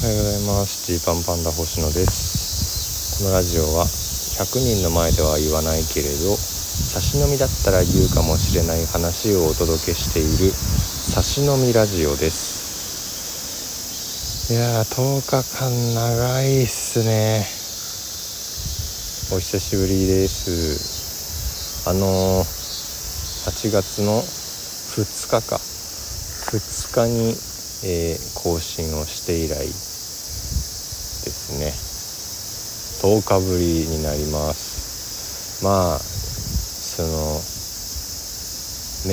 [0.00, 0.88] おはようございます。
[0.88, 3.20] ジーパンパンダ星野です。
[3.20, 12.64] このラジオは100人の前では言わないけれど差し飲みだったら言うかもしれない話をお届けしている差し飲みラジオです。
[14.48, 17.44] いやー10日間長いっすね。
[19.36, 21.84] お久しぶりです。
[21.84, 22.48] あのー、
[23.52, 25.60] 8月の2日か。
[25.60, 27.36] 2日に
[27.82, 29.89] えー、更新をして以来
[31.50, 33.10] ですね。
[33.10, 35.64] 10日ぶりになります。
[35.64, 37.40] まあその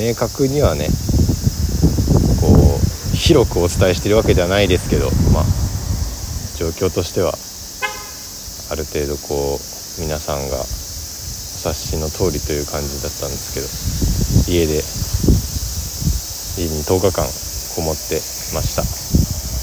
[0.02, 0.88] 明確にはね
[2.40, 2.80] こ
[3.14, 5.45] う広くお伝えしてるわけではないですけどまあ
[6.58, 7.34] 状況としては
[8.72, 13.54] ある程度こう皆さんがお察しの通りという感じだったんです
[14.48, 14.84] けど家で
[16.64, 17.28] 家に10日間
[17.76, 18.16] こもって
[18.56, 18.84] ました。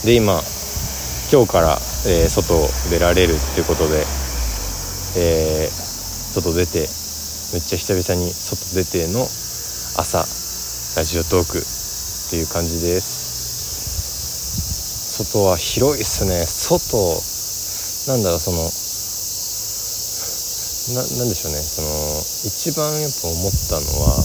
[0.07, 0.41] で今
[1.35, 1.75] 今日から、
[2.07, 2.63] えー、外
[2.95, 4.07] 出られるっていうことで、
[5.19, 5.71] えー、
[6.31, 6.87] 外出て
[7.51, 9.27] めっちゃ久々に外出ての
[9.99, 10.23] 朝
[10.95, 11.63] ラジオトークっ
[12.31, 13.19] ていう感じです。
[15.27, 16.39] 外は広いっすね。
[16.47, 17.03] 外
[18.15, 18.63] なんだろうその
[21.03, 21.59] ななんでしょうね。
[21.59, 21.91] その
[22.47, 24.23] 一番やっぱ思ったのは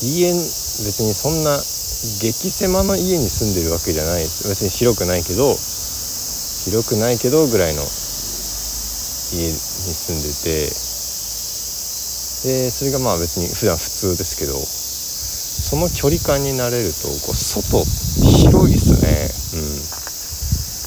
[0.00, 1.60] 家別にそんな
[2.02, 10.66] 激狭の家に住んでるわけじゃないです別に広くないけど広くないけどぐらいの家に住んでて
[12.42, 17.86] でそれがまあ別に普段普通ですけどその距離感になれるとこう外
[18.42, 19.30] 広いっすね。
[19.54, 20.02] うん。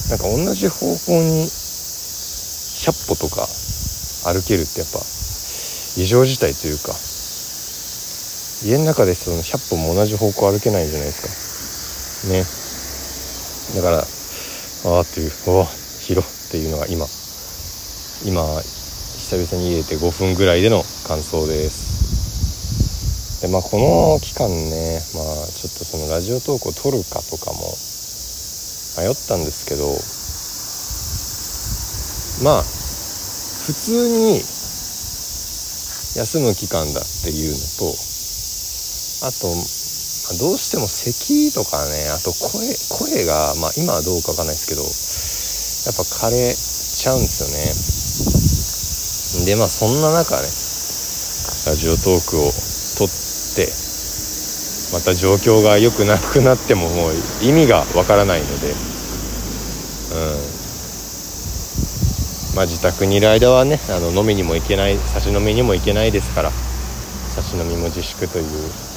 [0.09, 3.47] なんか同じ方向に100歩とか
[4.23, 4.99] 歩けるってやっぱ
[5.97, 6.93] 異常事態というか
[8.63, 11.21] 家の中でその100歩も同じ方向歩けないじゃないです
[13.73, 13.81] か。
[13.81, 13.81] ね。
[13.81, 13.97] だから
[14.91, 15.65] ああっていうおお
[15.99, 17.05] 広っていうのが今。
[18.23, 23.41] 今久々に入れて5分ぐらいでの感想です。
[23.41, 27.59] でまあこの期間ねまあちょっとそのラジオトークを撮るかとかも
[28.97, 29.85] 迷ったんですけど
[32.49, 34.39] まあ普通に
[36.15, 38.14] 休む期間だっていうのと
[39.25, 39.49] あと
[40.37, 42.61] どうしても咳とかねあと声
[42.93, 44.89] 声が、まあ、今はどうかわかんないですけどや
[45.93, 47.57] っぱ枯れちゃうんですよね。
[49.45, 50.47] でまあそんな中ねラ
[51.75, 52.53] ジオトークを
[52.97, 53.09] 撮っ
[53.57, 53.67] て
[54.93, 58.73] また状況が良くなくなってももう意味がわからないのでう
[62.53, 62.55] ん。
[62.55, 66.64] まあ自宅にいる間はねあの飲みにも行けない差し飲みにも行けないですから。
[67.35, 68.45] 差し飲みも自粛という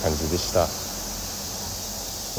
[0.02, 0.66] 感じでした。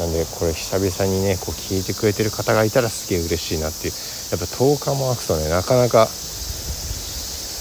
[0.02, 3.92] なんでこれ久々にねこう聞いてくれてる方がいたらすげえ嬉しいなっていう。
[4.30, 6.08] やっぱ10日も空くとねなかなか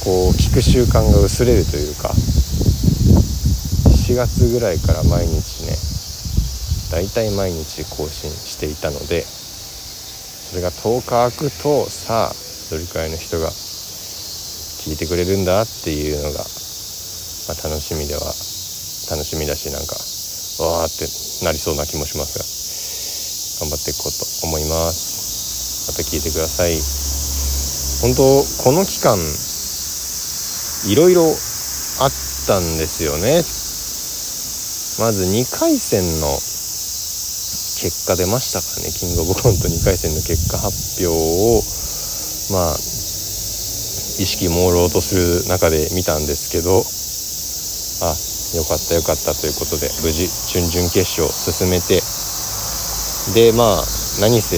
[0.05, 2.09] こう聞く習慣が薄れるというか
[4.07, 5.75] 4月ぐらいから毎日ね
[6.91, 12.33] だいたい毎日更新していたのでそれが10日空くとさあ
[12.71, 16.45] どれくらいの人が聞いてくれるんだっていうのが
[17.49, 18.21] まあ、楽しみでは
[19.09, 19.97] 楽しみだしなんか
[20.61, 21.09] わーって
[21.41, 22.45] なりそうな気もしますが
[23.65, 25.89] 頑張っていこうと思います。
[25.89, 26.77] また聞いてください。
[28.05, 28.21] 本当
[28.63, 32.11] この期間いろいろあっ
[32.45, 33.41] たんですよね。
[35.01, 36.29] まず2回戦の
[37.81, 38.93] 結果出ましたかね。
[38.93, 41.65] キングオブコント2回戦の結果発表を
[42.53, 42.77] まあ
[44.21, 46.83] 意識朦朧とする中で見たんですけど
[48.01, 48.15] あ
[48.55, 49.33] よかったよかった。
[49.35, 52.01] ということで無事準々決勝進めて。
[53.33, 53.83] でまあ
[54.21, 54.57] 何せ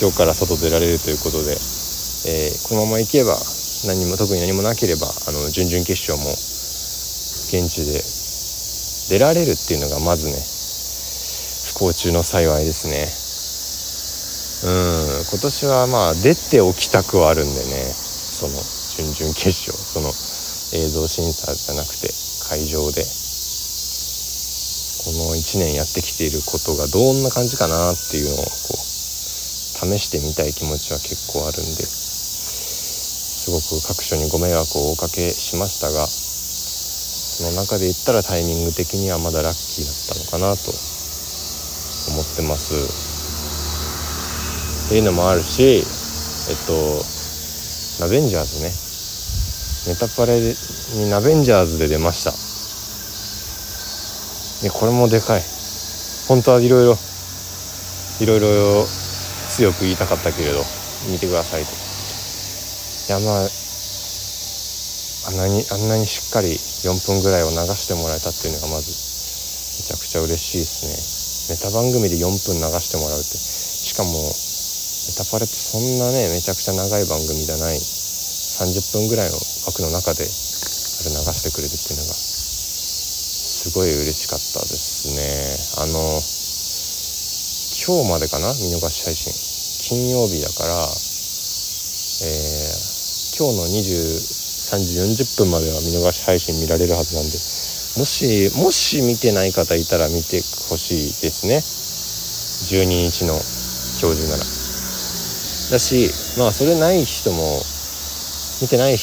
[0.00, 3.36] 今日から外出られるということで、えー、このまま行けば
[3.84, 6.32] 何も特に何もなければあの準々決勝も
[7.52, 8.00] 現地で
[9.12, 10.40] 出られるっていうのがまずね
[11.74, 13.08] 不幸中の幸いですね。
[14.62, 18.56] うん今年はまあ出ておきたくはあるんでねその
[18.96, 20.08] 準々決勝その
[20.72, 22.29] 映像審査じゃなくて。
[22.50, 23.06] 会場で
[25.06, 28.82] この1年やってきていることがどんな感じかなっていうのをこう
[29.86, 40.74] 試してみたい気持ちは結構あるんですごく各所にご迷惑をおかけしましたがその中で言ったらタイミング的にはまだラッキーだったのかなと
[42.10, 42.74] 思ってます。
[44.86, 45.84] っていうのもあるしえっ
[46.66, 48.89] とラベンジャーズね。
[49.86, 52.32] ネタパレにナベンジャーズで出ました。
[54.66, 55.42] いこれもでかい。
[56.28, 56.98] 本当はいろいろ
[58.20, 58.86] いろいろ
[59.48, 60.62] 強く言いたかったけれど
[61.08, 61.70] 見てくださいと。
[61.72, 61.74] い
[63.10, 63.48] やまあ
[65.28, 71.56] あんなにあんなにしっかり4分ぐらいを流してもらえたっていうのがまずめちゃくちゃ嬉しいですね。
[71.56, 73.38] ネタ番組で4分流してもらうって。
[73.38, 77.99] しかもネタパレってそんなねめちゃくちゃ長い番組じゃない。
[78.60, 80.36] 30分ぐらいの枠の中であれ流
[81.32, 85.24] してくれるっていうのがすごい嬉しかったですね。
[85.80, 85.96] あの
[87.80, 89.32] 今日までかな見逃し配信。
[89.80, 90.76] 金曜日だから
[92.22, 97.32] えー、今日の23時40分までは見逃し配信見られるはずなんで
[97.96, 101.64] もしもし見てない方いたら見てほしいですね。
[102.68, 103.34] 12日の
[104.00, 104.44] 教授なら。
[104.44, 107.62] だしまあそれない人も
[108.60, 108.96] 見てない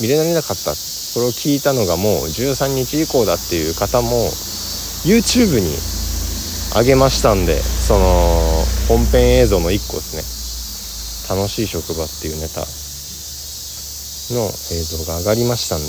[0.00, 0.74] 見れられなかった。
[0.74, 4.16] それを聞いたのがもう13日以降だっていう方も
[5.04, 5.76] YouTube に
[6.72, 10.24] 上げましたんでその本編映像の1個ですね。
[11.28, 15.84] 楽しい職場っていうネタの映像が上がりましたんで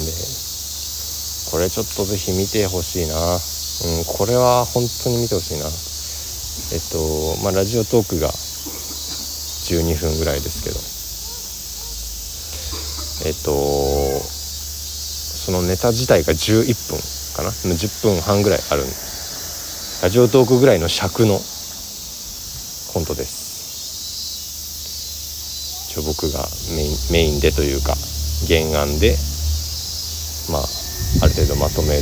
[1.52, 3.16] これちょっとぜひ見てほしいな。
[3.16, 5.66] うんこれは本当に見てほしいな。
[5.66, 5.70] え
[6.78, 10.93] っとまあラジオトークが12分ぐらいですけど。
[13.26, 17.00] えっとそのネタ自体が11分
[17.36, 18.84] かな？10分半ぐらいある。
[20.04, 21.40] ラジオトークぐらいの尺の
[22.94, 23.44] コントです。
[25.90, 27.96] 一応僕がメインメインでというか
[28.48, 29.16] 原案で
[30.52, 30.64] まあ
[31.24, 32.02] ある程度まとめ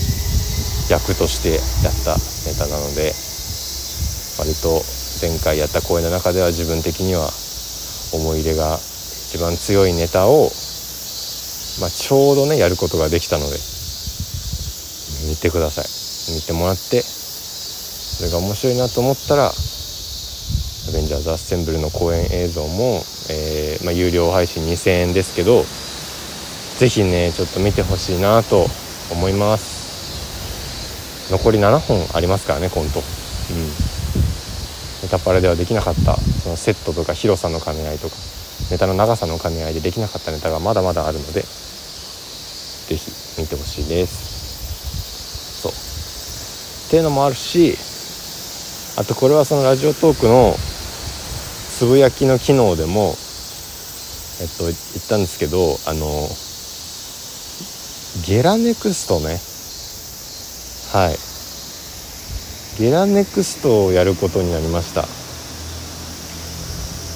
[0.89, 2.15] 役としてやった
[2.49, 3.13] ネタなので
[4.39, 4.81] 割と
[5.21, 7.29] 前回やった公演の中では自分的には
[8.13, 8.79] 思い入れが
[9.31, 10.51] 一番強いネタを、
[11.79, 13.57] まあ、ちょうどねやることができたので
[15.29, 15.85] 見てください。
[16.35, 19.51] 見てもらってそれが面白いなと思ったら「ア
[20.91, 25.65] ベンジャーズ・アッセンブル」の公演映像も、えー、まあ、有料配信2000円ですけど
[26.77, 28.67] 是非ねちょっと見てほしいなと
[29.11, 29.81] 思います。
[31.31, 32.99] 残り7本ありますからねコント。
[32.99, 33.91] うん。
[35.01, 38.15] ネタパレではできなかったそのセットとか広さの兼ね合いとか
[38.69, 41.43] ネタの長さの兼ね合いでできなかったネタがまだまだあるので
[43.41, 45.61] 見てほしいです。
[45.61, 45.71] そう。
[45.71, 47.75] っていうのもあるし
[48.97, 50.53] あとこれはそのラジオトークの
[51.77, 53.15] つぶやきの機能でも
[54.41, 54.75] えっと言っ
[55.07, 56.27] たんですけどあの
[58.27, 59.39] ゲラネクストね。
[60.91, 61.17] はい。
[62.77, 65.05] ゲラネクストをやることになりました。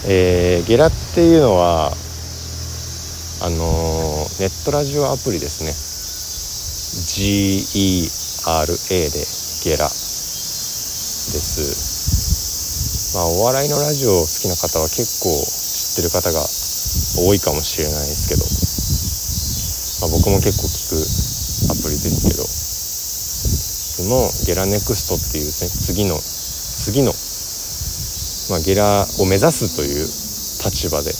[0.08, 5.95] えー、ゲラっていうのはあのー、ネットラジオアプリですね。
[7.04, 8.08] GERA
[9.12, 9.28] で
[9.68, 9.92] ゲラで
[11.42, 13.12] す。
[13.16, 16.40] まあお笑いのラジオ好きな方は結構知ってる方が
[17.28, 18.48] 多いかもしれないですけど、
[20.08, 27.12] まあ、僕も結構聞くアプリですけどそのゲラネクストっていうね次の次の、
[28.52, 30.08] まあ、ゲラを目指すという
[30.64, 31.14] 立場で、え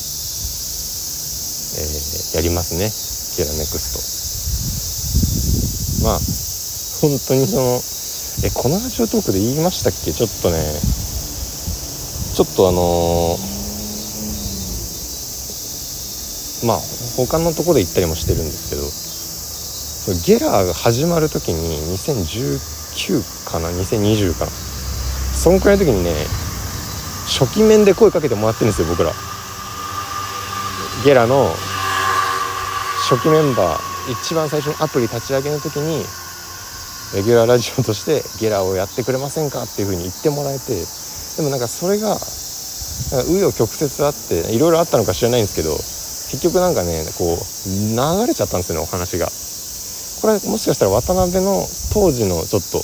[1.84, 2.92] ー、やりますね。
[3.36, 4.15] ゲラネクスト。
[6.06, 6.20] まあ
[7.02, 7.82] 本当にその
[8.46, 10.14] えこのラジオトークで言いましたっけ？
[10.14, 10.62] ちょっとね
[12.36, 16.80] ちょっとあのー、まあ
[17.18, 24.52] 他のとこで行ったりもしてるんですけどゲラーが始まる時に2019かな？2020かな？
[24.52, 26.14] そんくらいの時にね
[27.26, 29.12] 初期面で声かけてもらってるんですよ僕ら。
[31.04, 31.50] ゲラの
[33.10, 33.95] 初期メンバー。
[34.12, 36.06] 一番最初のアプリ立ち上げの時に
[37.16, 40.84] レギュラーラジオとしてゲラをやってくれませんかっていう風に言ってもらえて
[41.38, 45.74] でもなんかそれが紆余曲折あっていろいろあったのか知らないんですけど
[46.32, 49.28] 結局なんかねこう流れちゃったんですよねお話が。
[50.22, 52.82] これもしかしたら渡辺の当時のちょっと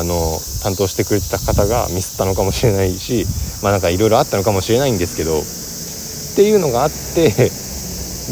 [0.00, 3.26] あの担当してくれてた方がミスったのかもしれないし
[3.62, 7.50] まあなんかいろいろあったのかもしれないんですけどっていうのがあって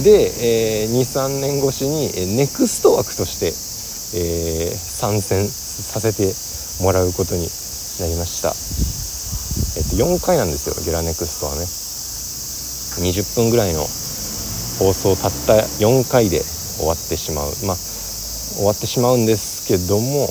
[0.02, 3.66] で、えー、23年越しにえネクスト枠として
[4.14, 6.32] えー、参戦させて
[6.82, 7.48] もらうことに
[7.98, 8.54] なりました、
[9.76, 11.66] えっと、4回なんですよゲラネクストはね。
[12.96, 13.80] 20分ぐらいの
[14.78, 16.40] 放送たった4回で
[16.78, 17.52] 終わってしまう。
[17.66, 17.76] まあ
[18.56, 20.28] 終わってしまうんですけども、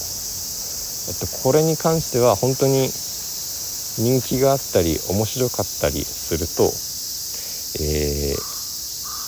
[1.09, 2.89] えっと、これに関しては本当に
[4.01, 6.63] 人気があったり面白かったりすると、
[7.83, 8.54] えー、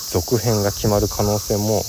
[0.10, 1.84] 続編が決まる可能性も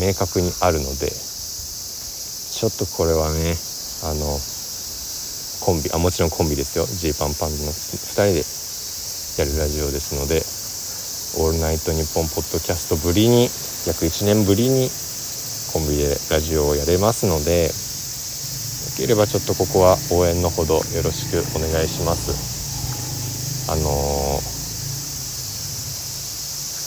[0.00, 3.54] 明確にあるのでちょっとこれはね
[4.04, 4.38] あの
[5.60, 6.86] コンビあもちろんコンビですよ。
[6.86, 8.44] ジーパンパンの2人で
[9.38, 10.40] やるラジオですので
[11.44, 13.50] 「オールナイトニッポン」ポッドキャストぶりに
[13.86, 14.90] 約1年ぶりに
[15.72, 17.70] コンビでラジオをやれますのでよ
[18.96, 22.56] ければちょっとここは応援のほどよろしくお願いします。
[23.68, 24.55] あのー、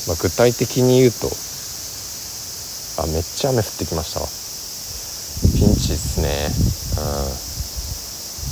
[0.09, 1.29] まあ、具体的に言うと
[2.97, 4.27] あめっちゃ雨降ってきましたわ。
[5.53, 6.49] ピンチっすね。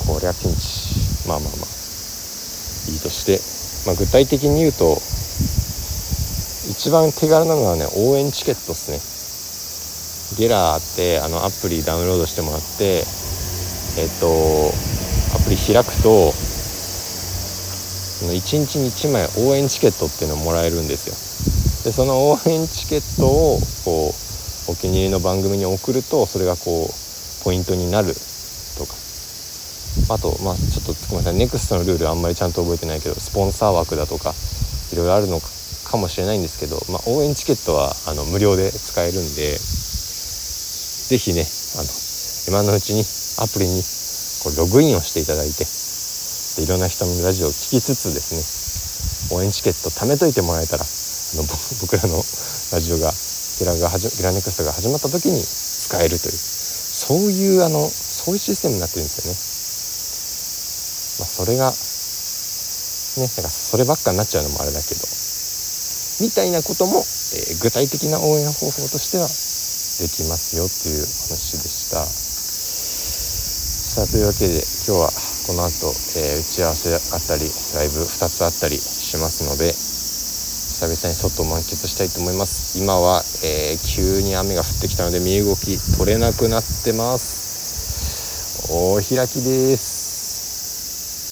[0.06, 0.14] うん。
[0.14, 1.28] こりゃピンチ。
[1.28, 1.68] まあまあまあ。
[2.94, 3.42] いいとして、
[3.90, 5.02] まあ、具体的に言うと
[6.70, 9.02] 一番手軽なのはね応援チケットっすね。
[10.38, 13.04] ゲラーってあのアプリダウンロードしてもらって
[13.98, 14.30] えっと
[15.36, 16.32] アプリ開くと
[18.30, 21.27] 1日に1枚応援チケットっていうのをもらえるんですよ。
[21.88, 23.56] でその応援チケットを
[23.88, 26.92] こうお気に入りの番組に送るとそれがこう
[27.48, 28.12] ポイントになる
[28.76, 28.92] とか。
[30.12, 31.40] あとまあちょっとごめんなさい。
[31.40, 34.36] NEXT のルールあんまりちゃんと覚えてないけどスポンサー枠だとか
[34.92, 41.88] いろいろあるのかもしれないんですけど、まあ、応援チケットはあの無料で使えるんで是非ねあの
[42.52, 43.08] 今のうちに
[43.40, 43.80] アプリに
[44.44, 50.84] こうログインをしていただいてでいろんな人のラジオを聴きつつですね応援チケット貯めといてもらえたら
[51.34, 51.44] あの
[51.82, 52.24] 僕らの
[52.72, 53.14] ラジオが
[53.60, 59.38] ゲラがゲラネクストが始まった時に使えるというそういうあのそういうシステムになってるんですよね。
[61.20, 65.02] まあ、それがねなんかそればっかになっちゃうのもあれだけど
[66.20, 72.06] みたいなことも、えー、具体的な応援方法としてはできますよっていう話でした。
[73.98, 75.10] さあというわけで今日は
[75.48, 79.74] この後、えー、打ち合わせあったりライブ2つあったりしますので
[80.78, 82.78] 久々に外を満喫したいと思います。
[82.78, 88.70] 今は、えー、急に雨が降ってきたので身動き取れなくなってます。
[88.70, 89.97] お開きです。